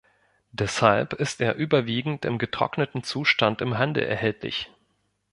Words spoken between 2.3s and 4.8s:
getrockneten Zustand im Handel erhältlich.